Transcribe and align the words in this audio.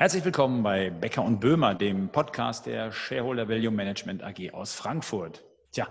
Herzlich 0.00 0.24
willkommen 0.24 0.62
bei 0.62 0.88
Becker 0.88 1.22
und 1.22 1.40
Böhmer, 1.40 1.74
dem 1.74 2.10
Podcast 2.10 2.64
der 2.64 2.90
Shareholder 2.90 3.50
Value 3.50 3.70
Management 3.70 4.22
AG 4.22 4.54
aus 4.54 4.72
Frankfurt. 4.72 5.44
Tja, 5.72 5.88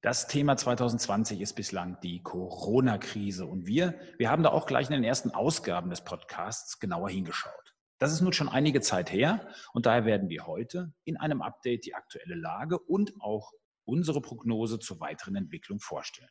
das 0.00 0.26
Thema 0.26 0.56
2020 0.56 1.42
ist 1.42 1.52
bislang 1.52 2.00
die 2.00 2.22
Corona-Krise 2.22 3.44
und 3.44 3.66
wir, 3.66 4.00
wir 4.16 4.30
haben 4.30 4.42
da 4.42 4.52
auch 4.52 4.64
gleich 4.64 4.86
in 4.86 4.94
den 4.94 5.04
ersten 5.04 5.32
Ausgaben 5.32 5.90
des 5.90 6.00
Podcasts 6.00 6.80
genauer 6.80 7.10
hingeschaut. 7.10 7.74
Das 7.98 8.10
ist 8.10 8.22
nun 8.22 8.32
schon 8.32 8.48
einige 8.48 8.80
Zeit 8.80 9.12
her 9.12 9.48
und 9.74 9.84
daher 9.84 10.06
werden 10.06 10.30
wir 10.30 10.46
heute 10.46 10.94
in 11.04 11.18
einem 11.18 11.42
Update 11.42 11.84
die 11.84 11.94
aktuelle 11.94 12.36
Lage 12.36 12.78
und 12.78 13.12
auch 13.20 13.52
unsere 13.84 14.22
Prognose 14.22 14.78
zur 14.78 14.98
weiteren 15.00 15.36
Entwicklung 15.36 15.78
vorstellen. 15.78 16.30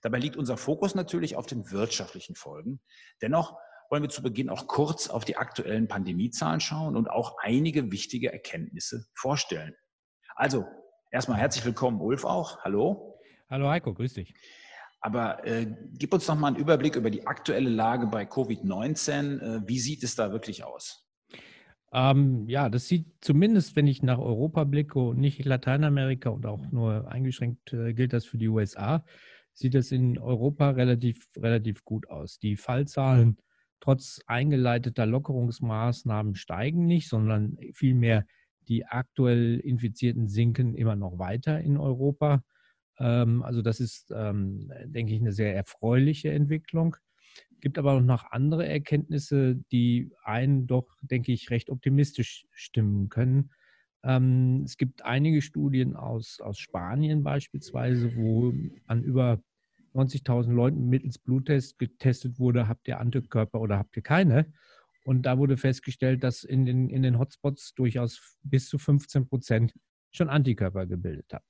Dabei 0.00 0.18
liegt 0.18 0.38
unser 0.38 0.56
Fokus 0.56 0.94
natürlich 0.94 1.36
auf 1.36 1.44
den 1.44 1.70
wirtschaftlichen 1.70 2.36
Folgen. 2.36 2.80
Dennoch 3.20 3.58
wollen 3.90 4.02
wir 4.02 4.10
zu 4.10 4.22
Beginn 4.22 4.50
auch 4.50 4.66
kurz 4.66 5.08
auf 5.08 5.24
die 5.24 5.36
aktuellen 5.36 5.88
Pandemiezahlen 5.88 6.60
schauen 6.60 6.96
und 6.96 7.08
auch 7.08 7.36
einige 7.42 7.90
wichtige 7.90 8.32
Erkenntnisse 8.32 9.06
vorstellen. 9.14 9.74
Also, 10.34 10.66
erstmal 11.10 11.38
herzlich 11.38 11.64
willkommen, 11.64 12.00
Ulf 12.00 12.24
auch. 12.24 12.58
Hallo. 12.64 13.18
Hallo 13.48 13.68
Heiko, 13.68 13.94
grüß 13.94 14.14
dich. 14.14 14.34
Aber 15.00 15.46
äh, 15.46 15.66
gib 15.92 16.12
uns 16.12 16.26
noch 16.26 16.36
mal 16.36 16.48
einen 16.48 16.56
Überblick 16.56 16.96
über 16.96 17.10
die 17.10 17.26
aktuelle 17.26 17.70
Lage 17.70 18.06
bei 18.06 18.24
Covid-19. 18.24 19.40
Äh, 19.40 19.68
wie 19.68 19.78
sieht 19.78 20.02
es 20.02 20.16
da 20.16 20.32
wirklich 20.32 20.64
aus? 20.64 21.06
Ähm, 21.92 22.48
ja, 22.48 22.68
das 22.68 22.88
sieht 22.88 23.06
zumindest, 23.20 23.76
wenn 23.76 23.86
ich 23.86 24.02
nach 24.02 24.18
Europa 24.18 24.64
blicke 24.64 24.98
und 24.98 25.18
nicht 25.18 25.44
Lateinamerika 25.44 26.30
und 26.30 26.44
auch 26.44 26.70
nur 26.72 27.08
eingeschränkt 27.08 27.72
äh, 27.72 27.94
gilt 27.94 28.12
das 28.12 28.24
für 28.24 28.38
die 28.38 28.48
USA, 28.48 29.04
sieht 29.52 29.74
es 29.74 29.92
in 29.92 30.18
Europa 30.18 30.70
relativ, 30.70 31.28
relativ 31.36 31.84
gut 31.84 32.10
aus. 32.10 32.38
Die 32.38 32.56
Fallzahlen 32.56 33.38
trotz 33.80 34.20
eingeleiteter 34.26 35.06
Lockerungsmaßnahmen 35.06 36.34
steigen 36.34 36.86
nicht, 36.86 37.08
sondern 37.08 37.58
vielmehr 37.72 38.26
die 38.68 38.84
aktuell 38.86 39.60
Infizierten 39.60 40.28
sinken 40.28 40.74
immer 40.74 40.96
noch 40.96 41.18
weiter 41.18 41.60
in 41.60 41.76
Europa. 41.76 42.42
Ähm, 42.98 43.42
also 43.42 43.62
das 43.62 43.80
ist, 43.80 44.12
ähm, 44.14 44.72
denke 44.84 45.14
ich, 45.14 45.20
eine 45.20 45.32
sehr 45.32 45.54
erfreuliche 45.54 46.30
Entwicklung. 46.32 46.96
Es 47.52 47.60
Gibt 47.60 47.78
aber 47.78 48.00
noch 48.00 48.30
andere 48.30 48.66
Erkenntnisse, 48.66 49.56
die 49.72 50.10
einen 50.24 50.66
doch, 50.66 50.88
denke 51.02 51.32
ich, 51.32 51.50
recht 51.50 51.70
optimistisch 51.70 52.46
stimmen 52.52 53.08
können. 53.08 53.50
Ähm, 54.02 54.62
es 54.64 54.76
gibt 54.76 55.04
einige 55.04 55.42
Studien 55.42 55.96
aus, 55.96 56.40
aus 56.40 56.58
Spanien 56.58 57.22
beispielsweise, 57.22 58.14
wo 58.16 58.52
an 58.86 59.02
über 59.02 59.40
90.000 59.96 60.52
Leuten 60.52 60.88
mittels 60.88 61.18
Bluttest 61.18 61.78
getestet 61.78 62.38
wurde, 62.38 62.68
habt 62.68 62.86
ihr 62.86 63.00
Antikörper 63.00 63.60
oder 63.60 63.78
habt 63.78 63.96
ihr 63.96 64.02
keine? 64.02 64.52
Und 65.04 65.22
da 65.22 65.38
wurde 65.38 65.56
festgestellt, 65.56 66.24
dass 66.24 66.44
in 66.44 66.66
den, 66.66 66.90
in 66.90 67.02
den 67.02 67.18
Hotspots 67.18 67.74
durchaus 67.74 68.36
bis 68.42 68.68
zu 68.68 68.78
15 68.78 69.28
Prozent 69.28 69.72
schon 70.10 70.28
Antikörper 70.28 70.86
gebildet 70.86 71.32
haben. 71.32 71.44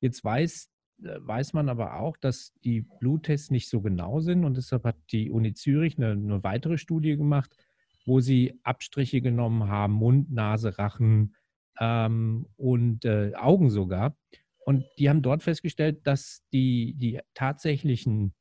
Jetzt 0.00 0.22
weiß, 0.22 0.68
äh, 1.02 1.18
weiß 1.20 1.54
man 1.54 1.68
aber 1.68 1.98
auch, 1.98 2.16
dass 2.18 2.52
die 2.64 2.82
Bluttests 2.82 3.50
nicht 3.50 3.68
so 3.68 3.80
genau 3.80 4.20
sind 4.20 4.44
und 4.44 4.56
deshalb 4.56 4.84
hat 4.84 4.96
die 5.10 5.30
Uni 5.30 5.54
Zürich 5.54 5.96
eine, 5.96 6.12
eine 6.12 6.42
weitere 6.44 6.78
Studie 6.78 7.16
gemacht, 7.16 7.56
wo 8.04 8.20
sie 8.20 8.60
Abstriche 8.62 9.22
genommen 9.22 9.68
haben, 9.68 9.94
Mund, 9.94 10.30
Nase, 10.30 10.78
Rachen 10.78 11.34
ähm, 11.80 12.46
und 12.56 13.04
äh, 13.04 13.32
Augen 13.34 13.70
sogar 13.70 14.16
und 14.64 14.84
die 14.98 15.08
haben 15.08 15.22
dort 15.22 15.42
festgestellt, 15.42 16.06
dass 16.06 16.42
die, 16.52 16.94
die 16.94 17.20
tatsächlichen 17.34 18.34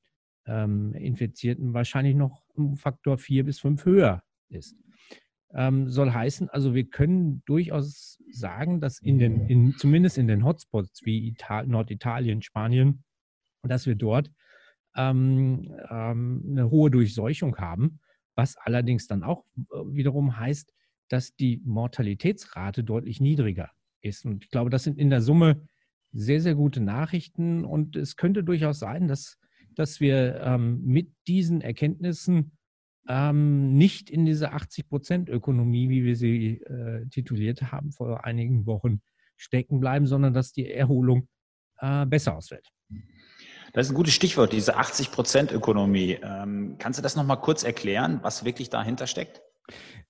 ähm, 0.46 0.94
Infizierten 0.94 1.74
wahrscheinlich 1.74 2.16
noch 2.16 2.44
um 2.54 2.76
Faktor 2.76 3.18
4 3.18 3.46
bis 3.46 3.60
5 3.60 3.86
höher 3.86 4.24
ist. 4.50 4.76
Ähm, 5.54 5.90
soll 5.90 6.12
heißen, 6.12 6.50
also 6.50 6.74
wir 6.74 6.86
können 6.86 7.44
durchaus 7.46 8.18
sagen, 8.32 8.80
dass 8.80 9.00
in 9.00 9.20
den, 9.20 9.48
in, 9.48 9.76
zumindest 9.78 10.18
in 10.18 10.28
den 10.28 10.46
Hotspots 10.46 11.02
wie 11.04 11.28
Ital 11.28 11.68
Norditalien, 11.68 12.42
Spanien, 12.42 13.04
dass 13.64 13.86
wir 13.86 13.96
dort 13.96 14.32
ähm, 14.96 15.74
ähm, 15.90 16.46
eine 16.50 16.70
hohe 16.70 16.90
Durchseuchung 16.90 17.58
haben, 17.58 18.00
was 18.36 18.56
allerdings 18.58 19.08
dann 19.08 19.24
auch 19.24 19.46
äh, 19.58 19.62
wiederum 19.88 20.38
heißt, 20.38 20.74
dass 21.10 21.36
die 21.36 21.62
Mortalitätsrate 21.66 22.84
deutlich 22.84 23.20
niedriger 23.20 23.72
ist. 24.02 24.26
Und 24.26 24.46
ich 24.46 24.52
glaube, 24.52 24.70
das 24.70 24.84
sind 24.84 24.98
in 24.98 25.10
der 25.10 25.22
Summe 25.22 25.68
sehr, 26.14 26.42
sehr 26.42 26.56
gute 26.56 26.82
Nachrichten. 26.82 27.66
Und 27.66 27.96
es 27.96 28.16
könnte 28.16 28.44
durchaus 28.44 28.80
sein, 28.80 29.08
dass, 29.08 29.38
dass 29.76 30.00
wir 30.00 30.42
ähm, 30.42 30.82
mit 30.84 31.12
diesen 31.28 31.62
Erkenntnissen 31.62 32.52
ähm, 33.08 33.74
nicht 33.74 34.10
in 34.10 34.26
diese 34.26 34.54
80-Prozent-Ökonomie, 34.54 35.90
wie 35.90 36.04
wir 36.04 36.16
sie 36.16 36.62
äh, 36.62 37.06
tituliert 37.08 37.72
haben 37.72 37.92
vor 37.92 38.26
einigen 38.26 38.66
Wochen, 38.66 39.02
stecken 39.38 39.80
bleiben, 39.80 40.06
sondern 40.06 40.34
dass 40.34 40.52
die 40.52 40.72
Erholung 40.72 41.28
äh, 41.80 42.06
besser 42.06 42.36
ausfällt. 42.36 42.68
Das 43.74 43.88
ist 43.88 43.94
ein 43.94 43.96
gutes 43.96 44.14
Stichwort, 44.14 44.52
diese 44.52 44.78
80-Prozent-Ökonomie. 44.78 46.20
Ähm, 46.22 46.76
kannst 46.78 47.00
du 47.00 47.04
das 47.04 47.16
nochmal 47.16 47.40
kurz 47.40 47.64
erklären, 47.64 48.20
was 48.22 48.44
wirklich 48.44 48.70
dahinter 48.70 49.08
steckt? 49.08 49.42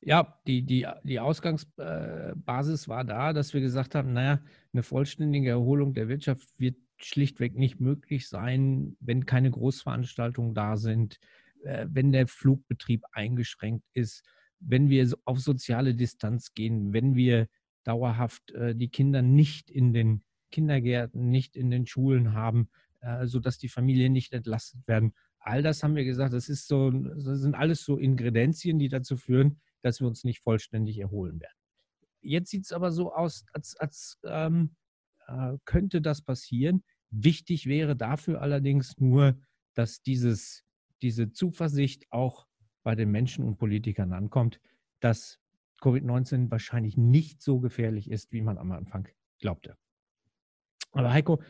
Ja, 0.01 0.39
die, 0.47 0.63
die, 0.63 0.87
die 1.03 1.19
Ausgangsbasis 1.19 2.87
war 2.87 3.03
da, 3.03 3.33
dass 3.33 3.53
wir 3.53 3.61
gesagt 3.61 3.95
haben, 3.95 4.13
naja, 4.13 4.41
eine 4.73 4.83
vollständige 4.83 5.51
Erholung 5.51 5.93
der 5.93 6.07
Wirtschaft 6.07 6.47
wird 6.57 6.77
schlichtweg 6.97 7.55
nicht 7.55 7.79
möglich 7.79 8.27
sein, 8.27 8.95
wenn 8.99 9.25
keine 9.25 9.51
Großveranstaltungen 9.51 10.53
da 10.53 10.77
sind, 10.77 11.19
äh, 11.63 11.87
wenn 11.89 12.11
der 12.11 12.27
Flugbetrieb 12.27 13.03
eingeschränkt 13.11 13.85
ist, 13.93 14.23
wenn 14.59 14.89
wir 14.89 15.11
auf 15.25 15.39
soziale 15.39 15.95
Distanz 15.95 16.53
gehen, 16.53 16.93
wenn 16.93 17.15
wir 17.15 17.47
dauerhaft 17.83 18.51
äh, 18.51 18.75
die 18.75 18.89
Kinder 18.89 19.21
nicht 19.21 19.69
in 19.69 19.93
den 19.93 20.23
Kindergärten, 20.51 21.29
nicht 21.29 21.55
in 21.55 21.71
den 21.71 21.85
Schulen 21.87 22.33
haben, 22.33 22.69
äh, 23.01 23.25
sodass 23.25 23.57
die 23.57 23.69
Familien 23.69 24.13
nicht 24.13 24.33
entlastet 24.33 24.87
werden. 24.87 25.13
All 25.41 25.63
das 25.63 25.81
haben 25.81 25.95
wir 25.95 26.05
gesagt, 26.05 26.33
das, 26.33 26.49
ist 26.49 26.67
so, 26.67 26.91
das 26.91 27.39
sind 27.39 27.55
alles 27.55 27.83
so 27.83 27.97
Ingredienzien, 27.97 28.77
die 28.77 28.89
dazu 28.89 29.17
führen, 29.17 29.59
dass 29.81 29.99
wir 29.99 30.07
uns 30.07 30.23
nicht 30.23 30.41
vollständig 30.41 30.99
erholen 30.99 31.39
werden. 31.39 31.57
Jetzt 32.21 32.51
sieht 32.51 32.65
es 32.65 32.71
aber 32.71 32.91
so 32.91 33.13
aus, 33.13 33.45
als, 33.51 33.75
als 33.77 34.19
ähm, 34.23 34.75
äh, 35.27 35.57
könnte 35.65 36.01
das 36.01 36.21
passieren. 36.21 36.83
Wichtig 37.09 37.65
wäre 37.65 37.95
dafür 37.95 38.41
allerdings 38.41 38.99
nur, 38.99 39.35
dass 39.73 40.03
dieses, 40.03 40.63
diese 41.01 41.31
Zuversicht 41.31 42.05
auch 42.11 42.47
bei 42.83 42.95
den 42.95 43.09
Menschen 43.09 43.43
und 43.43 43.57
Politikern 43.57 44.13
ankommt, 44.13 44.61
dass 44.99 45.39
Covid-19 45.81 46.51
wahrscheinlich 46.51 46.97
nicht 46.97 47.41
so 47.41 47.59
gefährlich 47.59 48.11
ist, 48.11 48.31
wie 48.31 48.41
man 48.41 48.59
am 48.59 48.71
Anfang 48.71 49.07
glaubte. 49.39 49.75
Aber 50.91 51.11
Heiko, 51.11 51.41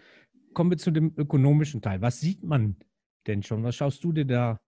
kommen 0.54 0.72
wir 0.72 0.78
zu 0.78 0.92
dem 0.92 1.14
ökonomischen 1.18 1.82
Teil. 1.82 2.02
Was 2.02 2.20
sieht 2.20 2.44
man 2.44 2.78
denn 3.28 3.44
schon? 3.44 3.64
Was 3.64 3.76
schaust 3.76 4.04
du 4.04 4.12
dir 4.12 4.26
da 4.26 4.60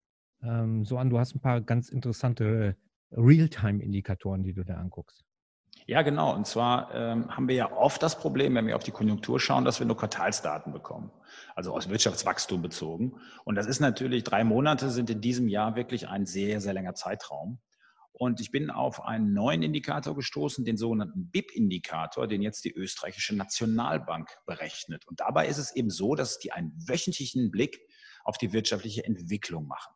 ähm, 0.42 0.86
so 0.86 0.98
an? 0.98 1.10
Du 1.10 1.20
hast 1.20 1.36
ein 1.36 1.42
paar 1.42 1.62
ganz 1.62 1.90
interessante 1.90 2.76
Realtime-Indikatoren, 3.12 4.44
die 4.44 4.54
du 4.54 4.64
da 4.64 4.76
anguckst. 4.76 5.24
Ja, 5.86 6.02
genau. 6.02 6.34
Und 6.34 6.48
zwar 6.48 6.94
ähm, 6.94 7.36
haben 7.36 7.48
wir 7.48 7.56
ja 7.56 7.72
oft 7.72 8.02
das 8.02 8.18
Problem, 8.18 8.56
wenn 8.56 8.68
wir 8.68 8.76
auf 8.76 8.84
die 8.84 8.92
Konjunktur 8.92 9.40
schauen, 9.40 9.66
dass 9.66 9.80
wir 9.80 9.86
nur 9.86 9.98
Quartalsdaten 9.98 10.72
bekommen, 10.72 11.12
also 11.56 11.74
aus 11.74 11.90
Wirtschaftswachstum 11.90 12.62
bezogen. 12.62 13.20
Und 13.44 13.56
das 13.56 13.68
ist 13.68 13.82
natürlich, 13.82 14.24
drei 14.24 14.44
Monate 14.44 14.90
sind 14.92 15.10
in 15.10 15.20
diesem 15.20 15.48
Jahr 15.48 15.76
wirklich 15.76 16.08
ein 16.08 16.26
sehr, 16.26 16.62
sehr 16.62 16.74
langer 16.74 16.96
Zeitraum. 16.96 17.60
Und 18.14 18.40
ich 18.40 18.52
bin 18.52 18.70
auf 18.70 19.04
einen 19.04 19.34
neuen 19.34 19.64
Indikator 19.64 20.16
gestoßen, 20.16 20.64
den 20.64 20.78
sogenannten 20.78 21.32
BIP-Indikator, 21.32 22.28
den 22.28 22.42
jetzt 22.42 22.64
die 22.64 22.72
österreichische 22.72 23.36
Nationalbank 23.36 24.30
berechnet. 24.46 25.06
Und 25.08 25.20
dabei 25.20 25.48
ist 25.48 25.58
es 25.58 25.76
eben 25.76 25.90
so, 25.90 26.16
dass 26.16 26.38
die 26.38 26.52
einen 26.52 26.72
wöchentlichen 26.88 27.50
Blick 27.52 27.82
auf 28.24 28.38
die 28.38 28.54
wirtschaftliche 28.54 29.06
Entwicklung 29.06 29.68
machen. 29.68 29.94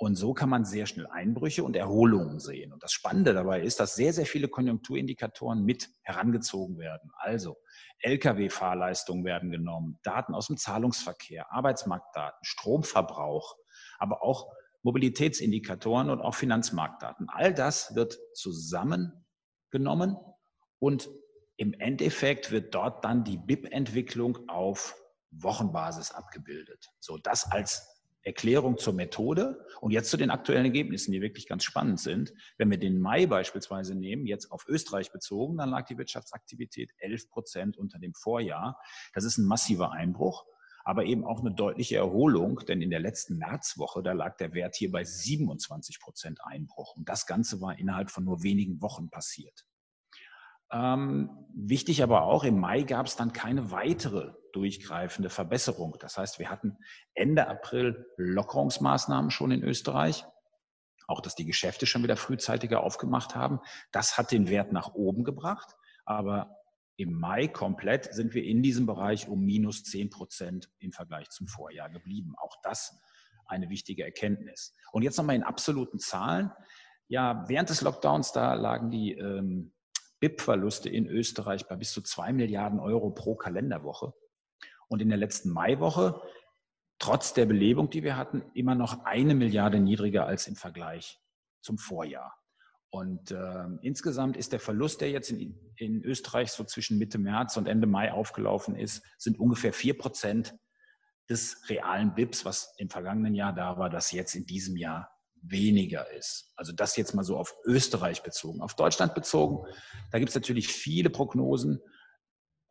Und 0.00 0.14
so 0.14 0.32
kann 0.32 0.48
man 0.48 0.64
sehr 0.64 0.86
schnell 0.86 1.08
Einbrüche 1.08 1.64
und 1.64 1.74
Erholungen 1.74 2.38
sehen. 2.38 2.72
Und 2.72 2.84
das 2.84 2.92
Spannende 2.92 3.34
dabei 3.34 3.62
ist, 3.62 3.80
dass 3.80 3.96
sehr, 3.96 4.12
sehr 4.12 4.26
viele 4.26 4.46
Konjunkturindikatoren 4.46 5.64
mit 5.64 5.88
herangezogen 6.02 6.78
werden. 6.78 7.10
Also 7.16 7.56
Lkw-Fahrleistungen 8.02 9.24
werden 9.24 9.50
genommen, 9.50 9.98
Daten 10.04 10.34
aus 10.34 10.46
dem 10.46 10.56
Zahlungsverkehr, 10.56 11.50
Arbeitsmarktdaten, 11.52 12.38
Stromverbrauch, 12.42 13.56
aber 13.98 14.22
auch 14.22 14.46
Mobilitätsindikatoren 14.82 16.10
und 16.10 16.20
auch 16.20 16.36
Finanzmarktdaten. 16.36 17.28
All 17.28 17.52
das 17.52 17.96
wird 17.96 18.20
zusammengenommen 18.34 20.16
und 20.78 21.10
im 21.56 21.74
Endeffekt 21.74 22.52
wird 22.52 22.72
dort 22.72 23.04
dann 23.04 23.24
die 23.24 23.36
BIP-Entwicklung 23.36 24.48
auf 24.48 24.94
Wochenbasis 25.30 26.12
abgebildet. 26.12 26.90
So 27.00 27.18
das 27.18 27.50
als 27.50 27.98
Erklärung 28.22 28.78
zur 28.78 28.92
Methode 28.92 29.64
und 29.80 29.90
jetzt 29.90 30.10
zu 30.10 30.16
den 30.16 30.30
aktuellen 30.30 30.66
Ergebnissen, 30.66 31.12
die 31.12 31.22
wirklich 31.22 31.46
ganz 31.46 31.64
spannend 31.64 32.00
sind. 32.00 32.34
Wenn 32.58 32.70
wir 32.70 32.78
den 32.78 33.00
Mai 33.00 33.26
beispielsweise 33.26 33.94
nehmen, 33.94 34.26
jetzt 34.26 34.50
auf 34.52 34.66
Österreich 34.68 35.12
bezogen, 35.12 35.56
dann 35.56 35.70
lag 35.70 35.86
die 35.86 35.96
Wirtschaftsaktivität 35.96 36.92
11 36.98 37.30
Prozent 37.30 37.76
unter 37.78 37.98
dem 37.98 38.14
Vorjahr. 38.14 38.78
Das 39.14 39.24
ist 39.24 39.38
ein 39.38 39.46
massiver 39.46 39.92
Einbruch. 39.92 40.44
aber 40.84 41.04
eben 41.04 41.22
auch 41.22 41.40
eine 41.40 41.52
deutliche 41.52 41.96
Erholung, 41.96 42.60
denn 42.66 42.80
in 42.80 42.88
der 42.88 43.00
letzten 43.00 43.36
Märzwoche, 43.36 44.02
da 44.02 44.12
lag 44.12 44.38
der 44.38 44.54
Wert 44.54 44.74
hier 44.74 44.90
bei 44.90 45.04
27 45.04 46.00
Prozent 46.00 46.40
Einbruch. 46.42 46.96
Und 46.96 47.10
das 47.10 47.26
Ganze 47.26 47.60
war 47.60 47.78
innerhalb 47.78 48.10
von 48.10 48.24
nur 48.24 48.42
wenigen 48.42 48.80
Wochen 48.80 49.10
passiert. 49.10 49.66
Ähm, 50.72 51.28
wichtig 51.54 52.02
aber 52.02 52.22
auch, 52.22 52.42
im 52.42 52.58
Mai 52.58 52.84
gab 52.84 53.04
es 53.04 53.16
dann 53.16 53.34
keine 53.34 53.70
weitere 53.70 54.32
durchgreifende 54.52 55.30
Verbesserung. 55.30 55.96
Das 56.00 56.18
heißt, 56.18 56.38
wir 56.38 56.50
hatten 56.50 56.78
Ende 57.14 57.48
April 57.48 58.06
Lockerungsmaßnahmen 58.16 59.30
schon 59.30 59.50
in 59.50 59.62
Österreich. 59.62 60.24
Auch, 61.06 61.20
dass 61.20 61.34
die 61.34 61.46
Geschäfte 61.46 61.86
schon 61.86 62.02
wieder 62.02 62.16
frühzeitiger 62.16 62.82
aufgemacht 62.82 63.34
haben. 63.34 63.60
Das 63.92 64.18
hat 64.18 64.30
den 64.30 64.48
Wert 64.48 64.72
nach 64.72 64.94
oben 64.94 65.24
gebracht. 65.24 65.74
Aber 66.04 66.54
im 66.96 67.12
Mai 67.12 67.48
komplett 67.48 68.12
sind 68.12 68.34
wir 68.34 68.44
in 68.44 68.62
diesem 68.62 68.84
Bereich 68.84 69.28
um 69.28 69.44
minus 69.44 69.84
10 69.84 70.10
Prozent 70.10 70.70
im 70.80 70.92
Vergleich 70.92 71.30
zum 71.30 71.46
Vorjahr 71.46 71.88
geblieben. 71.88 72.34
Auch 72.36 72.56
das 72.62 72.98
eine 73.46 73.70
wichtige 73.70 74.04
Erkenntnis. 74.04 74.74
Und 74.92 75.02
jetzt 75.02 75.16
nochmal 75.16 75.36
in 75.36 75.42
absoluten 75.42 75.98
Zahlen. 75.98 76.52
Ja, 77.08 77.44
während 77.48 77.70
des 77.70 77.80
Lockdowns, 77.80 78.32
da 78.32 78.54
lagen 78.54 78.90
die 78.90 79.12
ähm, 79.12 79.72
BIP-Verluste 80.20 80.88
in 80.88 81.06
Österreich 81.06 81.66
bei 81.68 81.76
bis 81.76 81.92
zu 81.92 82.02
zwei 82.02 82.32
Milliarden 82.32 82.80
Euro 82.80 83.10
pro 83.10 83.36
Kalenderwoche. 83.36 84.12
Und 84.88 85.02
in 85.02 85.08
der 85.08 85.18
letzten 85.18 85.50
Maiwoche, 85.50 86.20
trotz 86.98 87.34
der 87.34 87.46
Belebung, 87.46 87.90
die 87.90 88.02
wir 88.02 88.16
hatten, 88.16 88.42
immer 88.54 88.74
noch 88.74 89.04
eine 89.04 89.34
Milliarde 89.34 89.80
niedriger 89.80 90.26
als 90.26 90.46
im 90.46 90.56
Vergleich 90.56 91.18
zum 91.60 91.78
Vorjahr. 91.78 92.34
Und 92.90 93.30
äh, 93.30 93.64
insgesamt 93.82 94.36
ist 94.36 94.52
der 94.52 94.60
Verlust, 94.60 95.02
der 95.02 95.10
jetzt 95.10 95.30
in, 95.30 95.54
in, 95.76 96.02
Österreich 96.02 96.50
so 96.52 96.64
zwischen 96.64 96.98
Mitte 96.98 97.18
März 97.18 97.56
und 97.58 97.66
Ende 97.66 97.86
Mai 97.86 98.12
aufgelaufen 98.12 98.74
ist, 98.74 99.02
sind 99.18 99.38
ungefähr 99.38 99.74
vier 99.74 99.96
Prozent 99.98 100.54
des 101.28 101.68
realen 101.68 102.14
BIPs, 102.14 102.46
was 102.46 102.74
im 102.78 102.88
vergangenen 102.88 103.34
Jahr 103.34 103.52
da 103.52 103.76
war, 103.76 103.90
das 103.90 104.12
jetzt 104.12 104.34
in 104.34 104.46
diesem 104.46 104.76
Jahr 104.76 105.10
weniger 105.42 106.10
ist. 106.12 106.52
Also 106.56 106.72
das 106.72 106.96
jetzt 106.96 107.14
mal 107.14 107.24
so 107.24 107.36
auf 107.36 107.54
Österreich 107.66 108.22
bezogen. 108.22 108.62
Auf 108.62 108.74
Deutschland 108.74 109.14
bezogen, 109.14 109.66
da 110.10 110.18
gibt 110.18 110.30
es 110.30 110.34
natürlich 110.34 110.68
viele 110.68 111.10
Prognosen. 111.10 111.80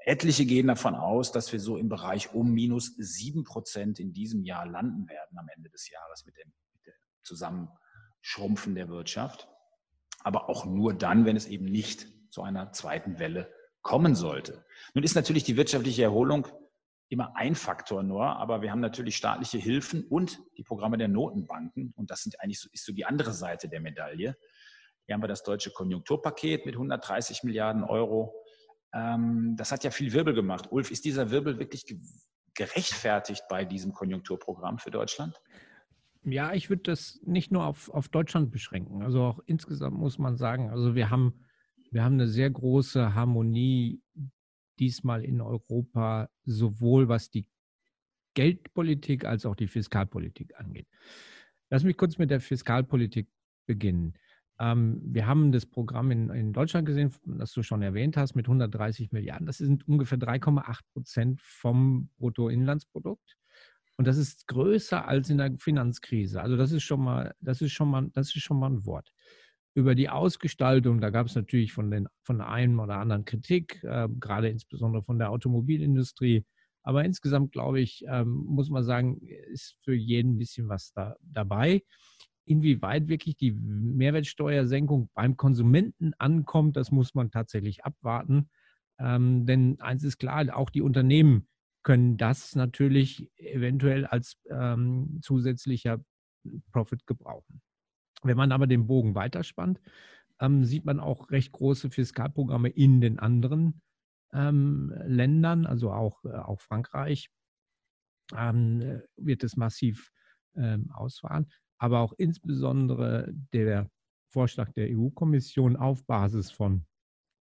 Etliche 0.08 0.46
gehen 0.46 0.68
davon 0.68 0.96
aus, 0.96 1.32
dass 1.32 1.52
wir 1.52 1.60
so 1.60 1.78
im 1.78 1.90
Bereich 1.90 2.34
um 2.34 2.52
minus 2.52 2.96
sieben 2.98 3.44
Prozent 3.44 4.00
in 4.00 4.14
diesem 4.14 4.44
Jahr 4.44 4.66
landen 4.66 5.08
werden 5.10 5.38
am 5.38 5.48
Ende 5.56 5.70
des 5.70 5.90
Jahres 5.90 6.26
mit 6.26 6.38
dem, 6.38 6.52
mit 6.74 6.88
dem 6.88 6.94
Zusammenschrumpfen 7.24 8.76
der 8.76 8.90
Wirtschaft 8.90 9.48
aber 10.28 10.50
auch 10.50 10.66
nur 10.66 10.94
dann, 10.94 11.26
wenn 11.26 11.38
es 11.38 11.48
eben 11.48 11.64
nicht 11.64 12.08
zu 12.32 12.42
einer 12.44 12.74
zweiten 12.74 13.18
Welle 13.18 13.50
kommen 13.82 14.14
sollte. 14.14 14.66
Nun 14.94 15.06
ist 15.06 15.16
natürlich 15.16 15.46
die 15.46 15.56
wirtschaftliche 15.56 16.04
Erholung 16.04 16.48
immer 17.08 17.38
ein 17.38 17.56
Faktor 17.56 18.04
nur, 18.04 18.26
aber 18.26 18.62
wir 18.62 18.72
haben 18.72 18.82
natürlich 18.82 19.16
staatliche 19.16 19.58
Hilfen 19.58 20.04
und 20.04 20.40
die 20.58 20.64
Programme 20.64 20.98
der 20.98 21.08
Notenbanken 21.08 21.94
und 21.96 22.12
das 22.12 22.24
sind 22.24 22.42
eigentlich 22.42 22.60
so, 22.60 22.68
ist 22.74 22.86
so 22.86 22.92
die 22.92 23.06
andere 23.06 23.32
Seite 23.32 23.70
der 23.70 23.80
Medaille. 23.80 24.36
Hier 25.06 25.14
haben 25.14 25.24
wir 25.24 25.30
das 25.30 25.44
deutsche 25.44 25.72
Konjunkturpaket 25.72 26.66
mit 26.66 26.76
130 26.76 27.44
Milliarden 27.44 27.86
Euro. 27.86 28.36
Ähm, 28.94 29.56
das 29.58 29.72
hat 29.72 29.84
ja 29.84 29.92
viel 29.92 30.14
Wirbel 30.14 30.34
gemacht. 30.34 30.72
Ulf, 30.72 30.92
ist 30.92 31.06
dieser 31.06 31.32
Wirbel 31.32 31.60
wirklich 31.60 31.86
gerechtfertigt 32.54 33.44
bei 33.50 33.66
diesem 33.66 33.94
Konjunkturprogramm 33.94 34.80
für 34.80 34.92
Deutschland? 34.92 35.40
Ja, 36.24 36.54
ich 36.54 36.70
würde 36.70 36.84
das 36.84 37.22
nicht 37.24 37.52
nur 37.52 37.66
auf, 37.66 37.90
auf 37.90 38.10
Deutschland 38.10 38.52
beschränken. 38.52 39.02
Also 39.02 39.22
auch 39.22 39.40
insgesamt 39.46 39.98
muss 39.98 40.18
man 40.18 40.36
sagen, 40.36 40.70
also 40.70 40.96
wir 40.96 41.10
haben, 41.10 41.46
wir 41.92 42.04
haben 42.04 42.16
eine 42.16 42.28
sehr 42.28 42.50
große 42.50 43.14
Harmonie 43.14 44.02
diesmal 44.80 45.24
in 45.24 45.42
Europa, 45.42 46.30
sowohl 46.44 47.08
was 47.08 47.30
die 47.30 47.48
Geldpolitik 48.34 49.26
als 49.26 49.46
auch 49.46 49.56
die 49.56 49.68
Fiskalpolitik 49.68 50.60
angeht. 50.60 50.88
Lass 51.70 51.84
mich 51.84 51.98
kurz 51.98 52.18
mit 52.18 52.30
der 52.30 52.40
Fiskalpolitik 52.40 53.28
beginnen. 53.66 54.14
Ähm, 54.60 55.02
wir 55.04 55.28
haben 55.28 55.52
das 55.52 55.66
Programm 55.66 56.12
in, 56.12 56.30
in 56.30 56.54
Deutschland 56.54 56.86
gesehen, 56.86 57.14
das 57.26 57.52
du 57.54 57.64
schon 57.64 57.82
erwähnt 57.82 58.18
hast, 58.18 58.36
mit 58.36 58.48
130 58.48 59.12
Milliarden. 59.12 59.46
Das 59.46 59.58
sind 59.58 59.88
ungefähr 59.88 60.18
3,8 60.18 60.80
Prozent 60.94 61.42
vom 61.42 62.10
Bruttoinlandsprodukt. 62.18 63.38
Und 63.98 64.08
das 64.08 64.18
ist 64.18 64.48
größer 64.48 65.08
als 65.08 65.30
in 65.30 65.38
der 65.40 65.58
Finanzkrise. 65.58 66.42
Also 66.42 66.56
das 66.56 66.72
ist 66.72 66.84
schon 66.84 67.02
mal, 67.02 67.34
das 67.40 67.62
ist 67.62 67.72
schon 67.72 67.90
mal, 67.90 68.10
das 68.14 68.36
ist 68.36 68.44
schon 68.44 68.60
mal 68.60 68.70
ein 68.70 68.86
Wort. 68.86 69.12
Über 69.74 69.96
die 69.96 70.10
Ausgestaltung, 70.10 71.02
da 71.02 71.10
gab 71.10 71.28
es 71.28 71.36
natürlich 71.36 71.74
von 71.74 71.92
den 71.92 72.08
von 72.24 72.42
einem 72.42 72.80
oder 72.80 72.98
anderen 72.98 73.26
Kritik, 73.26 73.84
äh, 73.84 74.08
gerade 74.20 74.50
insbesondere 74.50 75.04
von 75.04 75.20
der 75.20 75.32
Automobilindustrie. 75.32 76.46
Aber 76.84 77.04
insgesamt 77.04 77.52
glaube 77.52 77.80
ich, 77.80 78.04
ähm, 78.08 78.46
muss 78.48 78.70
man 78.70 78.84
sagen, 78.84 79.20
ist 79.52 79.76
für 79.84 79.94
jeden 79.94 80.36
ein 80.36 80.38
bisschen 80.38 80.70
was 80.70 80.94
da, 80.94 81.16
dabei. 81.22 81.84
Inwieweit 82.48 83.08
wirklich 83.08 83.36
die 83.36 83.52
Mehrwertsteuersenkung 83.52 85.10
beim 85.14 85.38
Konsumenten 85.38 86.14
ankommt, 86.18 86.78
das 86.78 86.92
muss 86.92 87.14
man 87.14 87.32
tatsächlich 87.32 87.84
abwarten. 87.84 88.50
Ähm, 89.00 89.46
denn 89.46 89.80
eins 89.80 90.04
ist 90.04 90.18
klar, 90.18 90.56
auch 90.56 90.70
die 90.70 90.82
Unternehmen 90.82 91.48
können 91.84 92.18
das 92.18 92.56
natürlich 92.56 93.32
eventuell 93.38 94.06
als 94.06 94.38
ähm, 94.50 95.20
zusätzlicher 95.22 96.04
Profit 96.72 97.06
gebrauchen. 97.06 97.62
Wenn 98.24 98.38
man 98.38 98.52
aber 98.52 98.68
den 98.68 98.88
Bogen 98.88 99.16
weiterspannt, 99.16 99.80
ähm, 100.40 100.66
sieht 100.66 100.86
man 100.86 101.00
auch 101.00 101.30
recht 101.32 101.52
große 101.52 101.90
Fiskalprogramme 101.90 102.70
in 102.70 103.02
den 103.02 103.20
anderen 103.20 103.82
ähm, 104.34 104.94
Ländern, 105.06 105.66
also 105.66 105.92
auch, 105.92 106.24
äh, 106.26 106.30
auch 106.30 106.62
Frankreich 106.62 107.30
ähm, 108.36 109.02
wird 109.16 109.44
es 109.44 109.56
massiv 109.56 110.12
ähm, 110.56 110.92
ausfahren, 110.92 111.48
aber 111.78 112.00
auch 112.00 112.14
insbesondere 112.18 113.34
der 113.54 113.90
Vorschlag 114.30 114.72
der 114.74 114.90
EU-Kommission 114.90 115.76
auf 115.76 116.06
Basis 116.06 116.52
von 116.52 116.86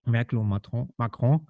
Merkel 0.04 0.38
und 0.38 0.48
Macron 0.48 1.46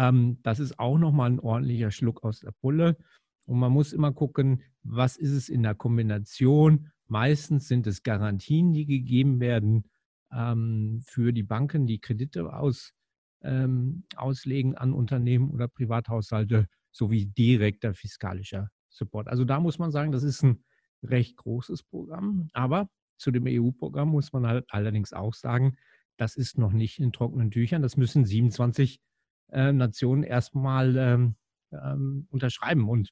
ähm, 0.00 0.38
das 0.42 0.60
ist 0.60 0.78
auch 0.78 0.98
nochmal 0.98 1.30
ein 1.30 1.40
ordentlicher 1.40 1.90
Schluck 1.90 2.24
aus 2.24 2.40
der 2.40 2.52
Pulle. 2.52 2.96
Und 3.44 3.58
man 3.58 3.72
muss 3.72 3.92
immer 3.92 4.12
gucken, 4.12 4.62
was 4.82 5.16
ist 5.16 5.32
es 5.32 5.48
in 5.48 5.62
der 5.62 5.74
Kombination. 5.74 6.88
Meistens 7.06 7.68
sind 7.68 7.86
es 7.86 8.02
Garantien, 8.02 8.72
die 8.72 8.86
gegeben 8.86 9.40
werden 9.40 9.84
ähm, 10.32 11.02
für 11.06 11.32
die 11.32 11.42
Banken, 11.42 11.86
die 11.86 11.98
Kredite 11.98 12.50
aus, 12.52 12.92
ähm, 13.42 14.04
auslegen 14.16 14.74
an 14.76 14.92
Unternehmen 14.92 15.50
oder 15.50 15.68
Privathaushalte, 15.68 16.66
sowie 16.92 17.26
direkter 17.26 17.92
fiskalischer 17.92 18.68
Support. 18.88 19.28
Also 19.28 19.44
da 19.44 19.60
muss 19.60 19.78
man 19.78 19.90
sagen, 19.90 20.12
das 20.12 20.22
ist 20.22 20.42
ein 20.42 20.64
recht 21.02 21.36
großes 21.36 21.82
Programm. 21.82 22.48
Aber 22.52 22.88
zu 23.18 23.30
dem 23.30 23.44
EU-Programm 23.46 24.10
muss 24.10 24.32
man 24.32 24.46
halt 24.46 24.64
allerdings 24.68 25.12
auch 25.12 25.34
sagen, 25.34 25.76
das 26.16 26.36
ist 26.36 26.58
noch 26.58 26.72
nicht 26.72 26.98
in 26.98 27.12
trockenen 27.12 27.50
Tüchern. 27.50 27.82
Das 27.82 27.96
müssen 27.96 28.24
27 28.24 29.00
äh, 29.52 29.72
Nationen 29.72 30.22
erstmal 30.22 30.96
ähm, 30.96 31.36
ähm, 31.72 32.26
unterschreiben. 32.30 32.88
Und 32.88 33.10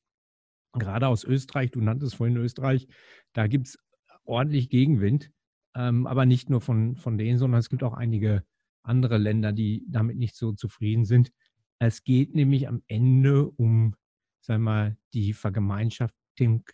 gerade 0.72 1.08
aus 1.08 1.24
Österreich, 1.24 1.70
du 1.70 1.80
nanntest 1.80 2.16
vorhin 2.16 2.36
Österreich, 2.36 2.86
da 3.32 3.46
gibt 3.46 3.68
es 3.68 3.78
ordentlich 4.24 4.68
Gegenwind, 4.68 5.30
ähm, 5.74 6.06
aber 6.06 6.26
nicht 6.26 6.50
nur 6.50 6.60
von, 6.60 6.96
von 6.96 7.18
denen, 7.18 7.38
sondern 7.38 7.60
es 7.60 7.68
gibt 7.68 7.82
auch 7.82 7.94
einige 7.94 8.44
andere 8.82 9.18
Länder, 9.18 9.52
die 9.52 9.84
damit 9.88 10.16
nicht 10.16 10.36
so 10.36 10.52
zufrieden 10.52 11.04
sind. 11.04 11.30
Es 11.78 12.04
geht 12.04 12.34
nämlich 12.34 12.68
am 12.68 12.82
Ende 12.88 13.48
um, 13.48 13.94
sagen 14.40 14.62
wir 14.62 14.70
mal, 14.70 14.96
die 15.12 15.32
Vergemeinschaftung 15.32 16.64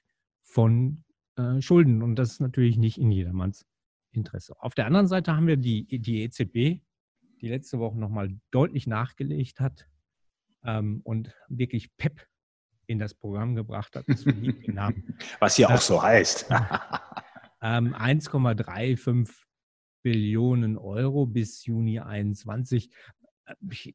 von 0.42 1.03
äh, 1.36 1.60
Schulden. 1.60 2.02
Und 2.02 2.16
das 2.16 2.32
ist 2.32 2.40
natürlich 2.40 2.76
nicht 2.76 2.98
in 2.98 3.10
jedermanns 3.10 3.66
Interesse. 4.12 4.54
Auf 4.60 4.74
der 4.74 4.86
anderen 4.86 5.08
Seite 5.08 5.36
haben 5.36 5.46
wir 5.46 5.56
die, 5.56 5.86
die 5.86 6.22
EZB, 6.22 6.82
die 7.40 7.48
letzte 7.48 7.78
Woche 7.78 7.98
nochmal 7.98 8.30
deutlich 8.50 8.86
nachgelegt 8.86 9.60
hat 9.60 9.86
ähm, 10.64 11.00
und 11.04 11.34
wirklich 11.48 11.96
Pep 11.96 12.26
in 12.86 12.98
das 12.98 13.14
Programm 13.14 13.54
gebracht 13.54 13.96
hat. 13.96 14.06
Was 15.40 15.56
hier 15.56 15.70
auch 15.70 15.80
so 15.80 16.02
heißt. 16.02 16.46
ähm, 17.62 17.94
1,35 17.94 19.30
Billionen 20.02 20.76
Euro 20.76 21.26
bis 21.26 21.64
Juni 21.64 21.96
2021. 21.96 22.90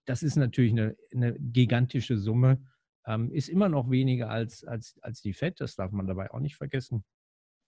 Das 0.05 0.23
ist 0.23 0.35
natürlich 0.35 0.71
eine, 0.71 0.97
eine 1.13 1.33
gigantische 1.39 2.17
Summe. 2.17 2.65
Ähm, 3.05 3.31
ist 3.31 3.47
immer 3.47 3.69
noch 3.69 3.89
weniger 3.89 4.29
als, 4.29 4.63
als, 4.63 4.97
als 5.01 5.21
die 5.21 5.33
FED, 5.33 5.61
das 5.61 5.75
darf 5.75 5.91
man 5.91 6.07
dabei 6.07 6.31
auch 6.31 6.39
nicht 6.39 6.55
vergessen. 6.55 7.03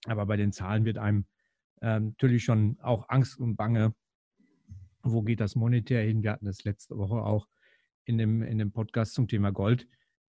Aber 0.05 0.25
bei 0.25 0.37
den 0.37 0.51
Zahlen 0.51 0.85
wird 0.85 0.97
einem 0.97 1.25
ähm, 1.81 2.07
natürlich 2.07 2.43
schon 2.43 2.77
auch 2.81 3.09
Angst 3.09 3.39
und 3.39 3.55
Bange, 3.55 3.93
wo 5.03 5.21
geht 5.21 5.39
das 5.39 5.55
monetär 5.55 6.03
hin? 6.03 6.23
Wir 6.23 6.31
hatten 6.31 6.45
das 6.45 6.63
letzte 6.63 6.97
Woche 6.97 7.23
auch 7.23 7.47
in 8.05 8.17
dem, 8.17 8.41
in 8.43 8.57
dem 8.57 8.71
Podcast 8.71 9.13
zum 9.13 9.27
Thema 9.27 9.51
Gold 9.51 9.87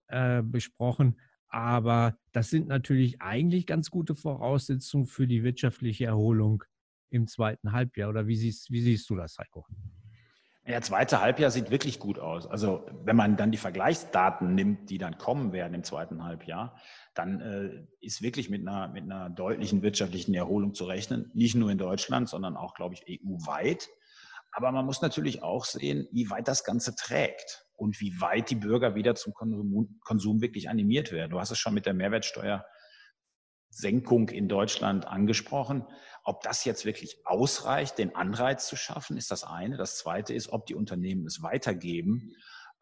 äh, 0.08 0.42
besprochen. 0.42 1.18
Aber 1.48 2.16
das 2.32 2.48
sind 2.48 2.68
natürlich 2.68 3.20
eigentlich 3.20 3.66
ganz 3.66 3.90
gute 3.90 4.14
Voraussetzungen 4.14 5.06
für 5.06 5.26
die 5.26 5.42
wirtschaftliche 5.42 6.06
Erholung 6.06 6.64
im 7.10 7.26
zweiten 7.26 7.72
Halbjahr. 7.72 8.08
Oder 8.08 8.26
wie 8.26 8.36
siehst, 8.36 8.70
wie 8.70 8.80
siehst 8.80 9.10
du 9.10 9.16
das, 9.16 9.36
Heiko? 9.38 9.66
Ja, 10.64 10.80
zweite 10.80 11.20
Halbjahr 11.20 11.50
sieht 11.50 11.72
wirklich 11.72 11.98
gut 11.98 12.20
aus. 12.20 12.46
Also 12.46 12.86
wenn 13.04 13.16
man 13.16 13.36
dann 13.36 13.50
die 13.50 13.58
Vergleichsdaten 13.58 14.54
nimmt, 14.54 14.90
die 14.90 14.98
dann 14.98 15.18
kommen 15.18 15.52
werden 15.52 15.74
im 15.74 15.82
zweiten 15.82 16.22
Halbjahr, 16.22 16.80
dann 17.14 17.40
äh, 17.40 17.84
ist 18.00 18.22
wirklich 18.22 18.48
mit 18.48 18.60
einer, 18.66 18.86
mit 18.86 19.02
einer 19.02 19.28
deutlichen 19.28 19.82
wirtschaftlichen 19.82 20.34
Erholung 20.34 20.74
zu 20.74 20.84
rechnen. 20.84 21.32
Nicht 21.34 21.56
nur 21.56 21.68
in 21.70 21.78
Deutschland, 21.78 22.28
sondern 22.28 22.56
auch, 22.56 22.74
glaube 22.74 22.94
ich, 22.94 23.02
EU-weit. 23.08 23.88
Aber 24.52 24.70
man 24.70 24.86
muss 24.86 25.02
natürlich 25.02 25.42
auch 25.42 25.64
sehen, 25.64 26.06
wie 26.12 26.30
weit 26.30 26.46
das 26.46 26.62
Ganze 26.62 26.94
trägt 26.94 27.66
und 27.74 28.00
wie 28.00 28.20
weit 28.20 28.48
die 28.48 28.54
Bürger 28.54 28.94
wieder 28.94 29.16
zum 29.16 29.34
Konsum, 29.34 29.98
Konsum 30.04 30.42
wirklich 30.42 30.68
animiert 30.68 31.10
werden. 31.10 31.32
Du 31.32 31.40
hast 31.40 31.50
es 31.50 31.58
schon 31.58 31.74
mit 31.74 31.86
der 31.86 31.94
Mehrwertsteuersenkung 31.94 34.28
in 34.28 34.46
Deutschland 34.46 35.08
angesprochen. 35.08 35.84
Ob 36.24 36.42
das 36.42 36.64
jetzt 36.64 36.84
wirklich 36.84 37.18
ausreicht, 37.24 37.98
den 37.98 38.14
Anreiz 38.14 38.66
zu 38.66 38.76
schaffen, 38.76 39.16
ist 39.16 39.30
das 39.30 39.44
eine. 39.44 39.76
Das 39.76 39.98
zweite 39.98 40.34
ist, 40.34 40.50
ob 40.50 40.66
die 40.66 40.74
Unternehmen 40.74 41.26
es 41.26 41.42
weitergeben. 41.42 42.34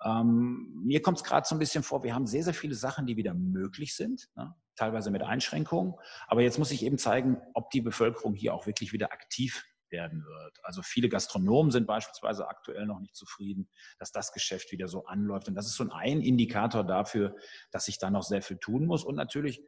Ähm, 0.05 0.83
mir 0.85 1.03
kommt 1.03 1.19
es 1.19 1.25
gerade 1.25 1.47
so 1.47 1.55
ein 1.55 1.59
bisschen 1.59 1.83
vor, 1.83 2.03
wir 2.03 2.15
haben 2.15 2.27
sehr, 2.27 2.43
sehr 2.43 2.55
viele 2.55 2.75
Sachen, 2.75 3.07
die 3.07 3.17
wieder 3.17 3.35
möglich 3.35 3.95
sind, 3.95 4.29
ne? 4.35 4.55
teilweise 4.77 5.11
mit 5.11 5.23
Einschränkungen. 5.23 5.95
Aber 6.27 6.43
jetzt 6.43 6.59
muss 6.59 6.71
ich 6.71 6.83
eben 6.83 6.99
zeigen, 6.99 7.39
ob 7.55 7.71
die 7.71 7.83
Bevölkerung 7.83 8.35
hier 8.35 8.55
auch 8.55 8.67
wirklich 8.67 8.93
wieder 8.93 9.13
aktiv 9.13 9.65
werden 9.91 10.25
wird. 10.25 10.59
Also 10.63 10.83
viele 10.83 11.09
Gastronomen 11.09 11.71
sind 11.71 11.87
beispielsweise 11.87 12.49
aktuell 12.49 12.87
noch 12.87 13.01
nicht 13.01 13.17
zufrieden, 13.17 13.69
dass 13.99 14.13
das 14.13 14.33
Geschäft 14.33 14.73
wieder 14.73 14.89
so 14.89 15.05
anläuft. 15.07 15.49
Und 15.49 15.55
das 15.55 15.67
ist 15.67 15.75
so 15.75 15.89
ein 15.91 16.21
Indikator 16.21 16.85
dafür, 16.85 17.35
dass 17.71 17.87
sich 17.87 17.99
da 17.99 18.11
noch 18.11 18.23
sehr 18.23 18.43
viel 18.43 18.59
tun 18.59 18.87
muss. 18.87 19.05
Und 19.05 19.17
natürlich 19.17 19.63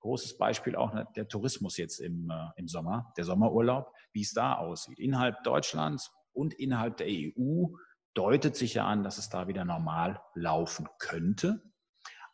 großes 0.00 0.38
Beispiel 0.38 0.76
auch 0.76 0.92
ne, 0.92 1.06
der 1.16 1.28
Tourismus 1.28 1.76
jetzt 1.76 1.98
im, 2.00 2.30
äh, 2.30 2.48
im 2.56 2.68
Sommer, 2.68 3.12
der 3.16 3.24
Sommerurlaub, 3.24 3.92
wie 4.12 4.22
es 4.22 4.32
da 4.32 4.54
aussieht. 4.54 4.98
Innerhalb 4.98 5.42
Deutschlands 5.44 6.10
und 6.32 6.54
innerhalb 6.54 6.96
der 6.96 7.08
EU 7.08 7.66
deutet 8.14 8.56
sich 8.56 8.74
ja 8.74 8.86
an, 8.86 9.02
dass 9.02 9.18
es 9.18 9.28
da 9.28 9.48
wieder 9.48 9.64
normal 9.64 10.20
laufen 10.34 10.88
könnte. 10.98 11.62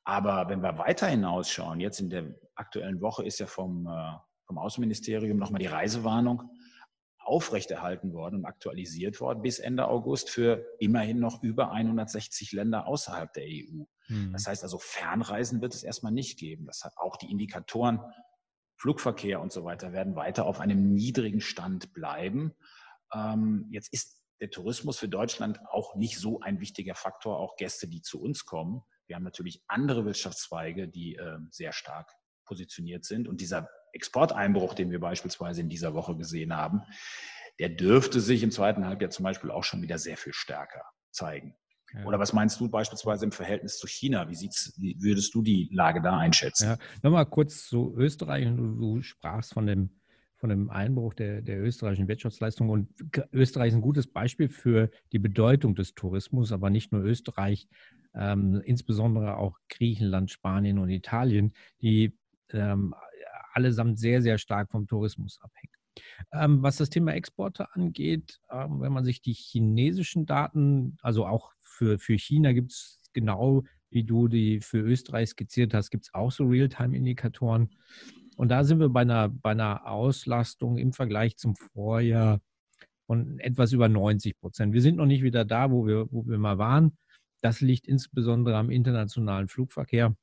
Aber 0.04 0.48
wenn 0.48 0.62
wir 0.62 0.78
weiter 0.78 1.06
hinausschauen, 1.06 1.80
jetzt 1.80 2.00
in 2.00 2.10
der 2.10 2.34
aktuellen 2.54 3.00
Woche 3.00 3.24
ist 3.24 3.38
ja 3.38 3.46
vom, 3.46 3.86
äh, 3.86 4.12
vom 4.46 4.58
Außenministerium 4.58 5.38
nochmal 5.38 5.60
die 5.60 5.66
Reisewarnung 5.66 6.50
aufrechterhalten 7.26 8.12
worden 8.12 8.36
und 8.36 8.44
aktualisiert 8.44 9.20
worden 9.20 9.42
bis 9.42 9.58
Ende 9.58 9.88
August 9.88 10.30
für 10.30 10.66
immerhin 10.78 11.18
noch 11.18 11.42
über 11.42 11.72
160 11.72 12.52
Länder 12.52 12.86
außerhalb 12.86 13.32
der 13.32 13.44
EU. 13.44 13.84
Mhm. 14.08 14.32
Das 14.32 14.46
heißt 14.46 14.62
also, 14.62 14.78
Fernreisen 14.78 15.60
wird 15.60 15.74
es 15.74 15.82
erstmal 15.82 16.12
nicht 16.12 16.38
geben. 16.38 16.66
Das 16.66 16.84
hat 16.84 16.96
auch 16.96 17.16
die 17.16 17.30
Indikatoren 17.30 18.00
Flugverkehr 18.76 19.40
und 19.40 19.52
so 19.52 19.64
weiter 19.64 19.92
werden 19.92 20.16
weiter 20.16 20.46
auf 20.46 20.60
einem 20.60 20.92
niedrigen 20.92 21.40
Stand 21.40 21.92
bleiben. 21.94 22.54
Ähm, 23.12 23.66
jetzt 23.70 23.92
ist 23.92 24.20
der 24.40 24.50
Tourismus 24.50 24.98
für 24.98 25.08
Deutschland 25.08 25.60
auch 25.70 25.94
nicht 25.94 26.18
so 26.18 26.40
ein 26.40 26.60
wichtiger 26.60 26.94
Faktor, 26.94 27.38
auch 27.38 27.56
Gäste, 27.56 27.88
die 27.88 28.02
zu 28.02 28.20
uns 28.20 28.44
kommen. 28.44 28.82
Wir 29.06 29.16
haben 29.16 29.22
natürlich 29.22 29.62
andere 29.68 30.04
Wirtschaftszweige, 30.04 30.88
die 30.88 31.16
äh, 31.16 31.38
sehr 31.50 31.72
stark 31.72 32.12
positioniert 32.44 33.04
sind. 33.04 33.28
Und 33.28 33.40
dieser 33.40 33.68
Exporteinbruch, 33.94 34.74
den 34.74 34.90
wir 34.90 35.00
beispielsweise 35.00 35.60
in 35.60 35.68
dieser 35.68 35.94
Woche 35.94 36.16
gesehen 36.16 36.54
haben, 36.54 36.82
der 37.58 37.68
dürfte 37.68 38.20
sich 38.20 38.42
im 38.42 38.50
zweiten 38.50 38.86
Halbjahr 38.86 39.10
zum 39.10 39.24
Beispiel 39.24 39.50
auch 39.50 39.64
schon 39.64 39.82
wieder 39.82 39.98
sehr 39.98 40.16
viel 40.16 40.32
stärker 40.32 40.82
zeigen. 41.10 41.54
Ja. 41.94 42.04
Oder 42.04 42.18
was 42.18 42.32
meinst 42.32 42.58
du 42.60 42.68
beispielsweise 42.68 43.24
im 43.24 43.32
Verhältnis 43.32 43.78
zu 43.78 43.86
China? 43.86 44.28
Wie, 44.28 44.34
sieht's, 44.34 44.74
wie 44.78 44.96
würdest 45.00 45.34
du 45.34 45.42
die 45.42 45.68
Lage 45.72 46.02
da 46.02 46.18
einschätzen? 46.18 46.64
Ja, 46.64 46.78
nochmal 47.02 47.26
kurz 47.26 47.68
zu 47.68 47.94
Österreich. 47.96 48.46
Du, 48.46 48.74
du 48.74 49.02
sprachst 49.02 49.54
von 49.54 49.66
dem, 49.66 49.90
von 50.36 50.50
dem 50.50 50.70
Einbruch 50.70 51.14
der, 51.14 51.40
der 51.40 51.62
österreichischen 51.62 52.08
Wirtschaftsleistung. 52.08 52.68
Und 52.68 52.88
Österreich 53.32 53.68
ist 53.68 53.74
ein 53.74 53.80
gutes 53.80 54.08
Beispiel 54.08 54.48
für 54.48 54.90
die 55.12 55.20
Bedeutung 55.20 55.76
des 55.76 55.94
Tourismus, 55.94 56.50
aber 56.50 56.68
nicht 56.68 56.90
nur 56.90 57.02
Österreich, 57.02 57.68
ähm, 58.14 58.60
insbesondere 58.64 59.36
auch 59.36 59.58
Griechenland, 59.68 60.32
Spanien 60.32 60.78
und 60.78 60.90
Italien, 60.90 61.54
die 61.80 62.18
ähm, 62.50 62.94
allesamt 63.54 63.98
sehr, 63.98 64.22
sehr 64.22 64.38
stark 64.38 64.70
vom 64.70 64.86
Tourismus 64.86 65.38
abhängen. 65.40 65.72
Ähm, 66.32 66.62
was 66.62 66.76
das 66.76 66.90
Thema 66.90 67.14
Exporte 67.14 67.72
angeht, 67.74 68.40
ähm, 68.50 68.80
wenn 68.80 68.92
man 68.92 69.04
sich 69.04 69.22
die 69.22 69.32
chinesischen 69.32 70.26
Daten, 70.26 70.98
also 71.02 71.26
auch 71.26 71.52
für, 71.60 71.98
für 71.98 72.18
China 72.18 72.52
gibt 72.52 72.72
es 72.72 73.00
genau, 73.12 73.62
wie 73.90 74.04
du 74.04 74.28
die 74.28 74.60
für 74.60 74.80
Österreich 74.80 75.30
skizziert 75.30 75.72
hast, 75.72 75.90
gibt 75.90 76.06
es 76.06 76.14
auch 76.14 76.32
so 76.32 76.44
Realtime-Indikatoren. 76.44 77.70
Und 78.36 78.48
da 78.48 78.64
sind 78.64 78.80
wir 78.80 78.88
bei 78.88 79.02
einer, 79.02 79.28
bei 79.28 79.52
einer 79.52 79.86
Auslastung 79.86 80.78
im 80.78 80.92
Vergleich 80.92 81.36
zum 81.36 81.54
Vorjahr 81.54 82.40
von 83.06 83.38
etwas 83.38 83.72
über 83.72 83.88
90 83.88 84.40
Prozent. 84.40 84.72
Wir 84.72 84.82
sind 84.82 84.96
noch 84.96 85.06
nicht 85.06 85.22
wieder 85.22 85.44
da, 85.44 85.70
wo 85.70 85.86
wir, 85.86 86.10
wo 86.10 86.26
wir 86.26 86.38
mal 86.38 86.58
waren. 86.58 86.98
Das 87.40 87.60
liegt 87.60 87.86
insbesondere 87.86 88.56
am 88.56 88.70
internationalen 88.70 89.48
Flugverkehr 89.48 90.16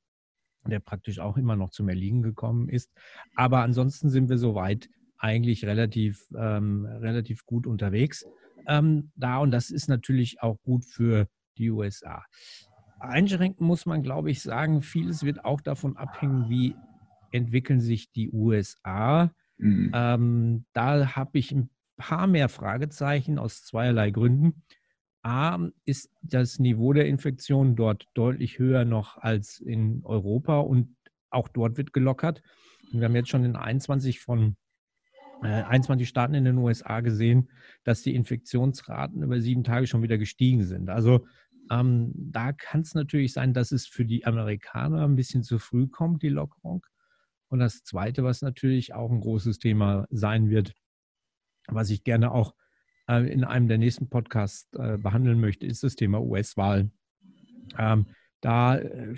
der 0.66 0.80
praktisch 0.80 1.20
auch 1.20 1.38
immer 1.38 1.56
noch 1.56 1.72
zum 1.72 1.90
Erliegen 1.90 2.22
gekommen 2.22 2.70
ist. 2.70 2.92
Aber 3.36 3.64
ansonsten 3.64 4.10
sind 4.10 4.30
wir 4.30 4.38
soweit 4.38 4.90
eigentlich 5.18 5.66
relativ, 5.66 6.28
ähm, 6.36 6.86
relativ 6.86 7.46
gut 7.46 7.68
unterwegs 7.68 8.26
ähm, 8.68 9.12
da 9.16 9.38
und 9.38 9.52
das 9.52 9.70
ist 9.70 9.88
natürlich 9.88 10.42
auch 10.42 10.62
gut 10.64 10.86
für 10.86 11.28
die 11.58 11.72
USA. 11.72 12.24
Einschränken 13.00 13.66
muss 13.66 13.86
man, 13.86 14.04
glaube 14.04 14.30
ich, 14.30 14.42
sagen, 14.42 14.82
vieles 14.82 15.24
wird 15.24 15.44
auch 15.44 15.62
davon 15.62 15.98
abhängen, 15.98 16.50
wie 16.50 16.76
entwickeln 17.32 17.82
sich 17.82 18.12
die 18.12 18.32
USA. 18.32 19.32
Mhm. 19.58 19.92
Ähm, 19.94 20.66
da 20.74 21.16
habe 21.16 21.40
ich 21.40 21.52
ein 21.52 21.70
paar 21.98 22.28
mehr 22.28 22.50
Fragezeichen 22.50 23.40
aus 23.40 23.64
zweierlei 23.64 24.12
Gründen. 24.12 24.64
A, 25.24 25.60
ist 25.86 26.10
das 26.22 26.60
Niveau 26.60 26.94
der 26.94 27.08
Infektion 27.08 27.76
dort 27.76 28.08
deutlich 28.14 28.60
höher 28.60 28.86
noch 28.86 29.18
als 29.18 29.60
in 29.60 30.02
Europa 30.04 30.60
und 30.60 30.96
auch 31.30 31.48
dort 31.48 31.78
wird 31.78 31.94
gelockert. 31.94 32.42
wir 32.92 33.06
haben 33.06 33.16
jetzt 33.16 33.30
schon 33.30 33.46
in 33.46 33.56
21 33.56 34.20
von 34.20 34.58
äh, 35.44 35.64
21 35.64 36.08
Staaten 36.08 36.34
in 36.34 36.46
den 36.46 36.58
USA 36.58 37.02
gesehen, 37.02 37.50
dass 37.84 38.02
die 38.02 38.16
Infektionsraten 38.16 39.24
über 39.24 39.40
sieben 39.40 39.64
Tage 39.64 39.88
schon 39.88 40.04
wieder 40.04 40.18
gestiegen 40.18 40.64
sind. 40.64 40.90
Also 40.90 41.26
ähm, 41.72 42.12
da 42.16 42.52
kann 42.52 42.82
es 42.82 42.94
natürlich 42.94 43.34
sein, 43.34 43.54
dass 43.54 43.72
es 43.72 43.88
für 43.88 44.06
die 44.06 44.26
Amerikaner 44.26 45.04
ein 45.06 45.16
bisschen 45.16 45.44
zu 45.44 45.58
früh 45.60 45.88
kommt, 45.88 46.22
die 46.24 46.30
Lockerung. 46.30 46.86
Und 47.48 47.60
das 47.60 47.84
Zweite, 47.84 48.24
was 48.24 48.42
natürlich 48.42 48.94
auch 48.94 49.12
ein 49.12 49.20
großes 49.20 49.60
Thema 49.60 50.06
sein 50.10 50.50
wird, 50.50 50.74
was 51.68 51.90
ich 51.90 52.04
gerne 52.04 52.32
auch 52.32 52.54
in 53.20 53.44
einem 53.44 53.68
der 53.68 53.78
nächsten 53.78 54.10
Podcasts 54.10 54.70
äh, 54.74 54.98
behandeln 54.98 55.40
möchte, 55.40 55.66
ist 55.66 55.84
das 55.84 55.96
Thema 55.96 56.22
US-Wahl. 56.22 56.90
Ähm, 57.78 58.06
da 58.42 58.78
äh, 58.78 59.16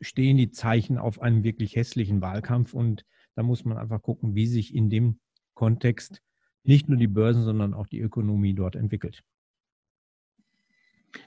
stehen 0.00 0.36
die 0.36 0.50
Zeichen 0.50 0.98
auf 0.98 1.20
einem 1.20 1.42
wirklich 1.42 1.76
hässlichen 1.76 2.20
Wahlkampf 2.20 2.74
und 2.74 3.04
da 3.34 3.42
muss 3.42 3.64
man 3.64 3.78
einfach 3.78 4.02
gucken, 4.02 4.34
wie 4.34 4.46
sich 4.46 4.74
in 4.74 4.90
dem 4.90 5.20
Kontext 5.54 6.22
nicht 6.64 6.88
nur 6.88 6.98
die 6.98 7.06
Börsen, 7.06 7.44
sondern 7.44 7.74
auch 7.74 7.86
die 7.86 8.00
Ökonomie 8.00 8.54
dort 8.54 8.76
entwickelt. 8.76 9.22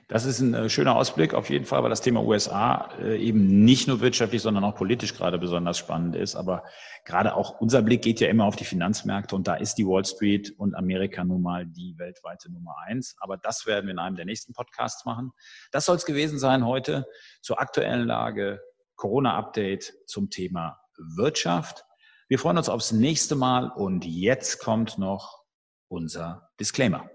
Das 0.07 0.25
ist 0.25 0.39
ein 0.39 0.53
äh, 0.53 0.69
schöner 0.69 0.95
Ausblick 0.95 1.33
auf 1.33 1.49
jeden 1.49 1.65
Fall, 1.65 1.83
weil 1.83 1.89
das 1.89 2.01
Thema 2.01 2.23
USA 2.23 2.89
äh, 2.99 3.17
eben 3.17 3.63
nicht 3.63 3.87
nur 3.87 4.01
wirtschaftlich, 4.01 4.41
sondern 4.41 4.63
auch 4.63 4.75
politisch 4.75 5.13
gerade 5.15 5.37
besonders 5.37 5.77
spannend 5.77 6.15
ist. 6.15 6.35
Aber 6.35 6.63
gerade 7.05 7.35
auch 7.35 7.59
unser 7.61 7.81
Blick 7.81 8.01
geht 8.01 8.19
ja 8.19 8.27
immer 8.27 8.45
auf 8.45 8.55
die 8.55 8.65
Finanzmärkte 8.65 9.35
und 9.35 9.47
da 9.47 9.55
ist 9.55 9.75
die 9.75 9.85
Wall 9.85 10.05
Street 10.05 10.53
und 10.57 10.75
Amerika 10.75 11.23
nun 11.23 11.41
mal 11.41 11.65
die 11.65 11.95
weltweite 11.97 12.51
Nummer 12.51 12.75
eins. 12.87 13.15
Aber 13.19 13.37
das 13.37 13.65
werden 13.65 13.85
wir 13.85 13.91
in 13.91 13.99
einem 13.99 14.15
der 14.15 14.25
nächsten 14.25 14.53
Podcasts 14.53 15.05
machen. 15.05 15.31
Das 15.71 15.85
soll 15.85 15.97
es 15.97 16.05
gewesen 16.05 16.39
sein 16.39 16.65
heute 16.65 17.05
zur 17.41 17.59
aktuellen 17.59 18.07
Lage, 18.07 18.59
Corona-Update 18.95 19.93
zum 20.07 20.29
Thema 20.29 20.79
Wirtschaft. 20.97 21.85
Wir 22.27 22.39
freuen 22.39 22.57
uns 22.57 22.69
aufs 22.69 22.91
nächste 22.91 23.35
Mal 23.35 23.69
und 23.69 24.05
jetzt 24.05 24.59
kommt 24.59 24.97
noch 24.97 25.43
unser 25.87 26.49
Disclaimer. 26.59 27.09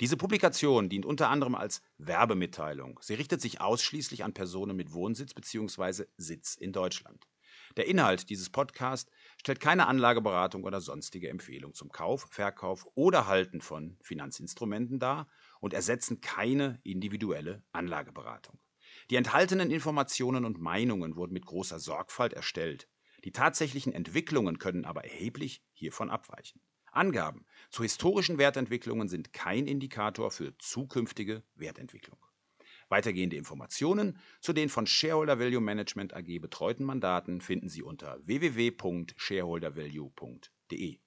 Diese 0.00 0.16
Publikation 0.16 0.88
dient 0.88 1.04
unter 1.04 1.28
anderem 1.28 1.56
als 1.56 1.82
Werbemitteilung. 1.98 3.00
Sie 3.02 3.14
richtet 3.14 3.40
sich 3.40 3.60
ausschließlich 3.60 4.22
an 4.22 4.32
Personen 4.32 4.76
mit 4.76 4.92
Wohnsitz 4.92 5.34
bzw. 5.34 6.04
Sitz 6.16 6.54
in 6.54 6.72
Deutschland. 6.72 7.26
Der 7.76 7.88
Inhalt 7.88 8.30
dieses 8.30 8.48
Podcasts 8.48 9.10
stellt 9.38 9.58
keine 9.58 9.88
Anlageberatung 9.88 10.62
oder 10.62 10.80
sonstige 10.80 11.28
Empfehlung 11.28 11.74
zum 11.74 11.90
Kauf, 11.90 12.28
Verkauf 12.30 12.86
oder 12.94 13.26
Halten 13.26 13.60
von 13.60 13.98
Finanzinstrumenten 14.00 15.00
dar 15.00 15.28
und 15.60 15.74
ersetzen 15.74 16.20
keine 16.20 16.80
individuelle 16.84 17.64
Anlageberatung. 17.72 18.60
Die 19.10 19.16
enthaltenen 19.16 19.70
Informationen 19.70 20.44
und 20.44 20.60
Meinungen 20.60 21.16
wurden 21.16 21.32
mit 21.32 21.44
großer 21.44 21.80
Sorgfalt 21.80 22.32
erstellt. 22.32 22.88
Die 23.24 23.32
tatsächlichen 23.32 23.92
Entwicklungen 23.92 24.58
können 24.58 24.84
aber 24.84 25.02
erheblich 25.02 25.62
hiervon 25.72 26.08
abweichen. 26.08 26.60
Angaben 26.92 27.46
zu 27.70 27.82
historischen 27.82 28.38
Wertentwicklungen 28.38 29.08
sind 29.08 29.32
kein 29.32 29.66
Indikator 29.66 30.30
für 30.30 30.56
zukünftige 30.58 31.42
Wertentwicklung. 31.54 32.18
Weitergehende 32.88 33.36
Informationen 33.36 34.18
zu 34.40 34.52
den 34.52 34.68
von 34.68 34.86
Shareholder 34.86 35.38
Value 35.38 35.60
Management 35.60 36.14
AG 36.14 36.40
betreuten 36.40 36.84
Mandaten 36.84 37.40
finden 37.40 37.68
Sie 37.68 37.82
unter 37.82 38.18
www.shareholdervalue.de. 38.24 40.98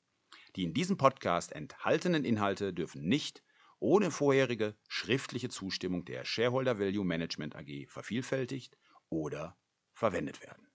Die 0.55 0.63
in 0.63 0.73
diesem 0.73 0.97
Podcast 0.97 1.51
enthaltenen 1.53 2.25
Inhalte 2.25 2.73
dürfen 2.73 3.07
nicht 3.07 3.43
ohne 3.79 4.11
vorherige 4.11 4.75
schriftliche 4.87 5.49
Zustimmung 5.49 6.05
der 6.05 6.23
Shareholder 6.23 6.77
Value 6.77 7.03
Management 7.03 7.55
AG 7.55 7.87
vervielfältigt 7.87 8.77
oder 9.09 9.57
verwendet 9.93 10.43
werden. 10.43 10.70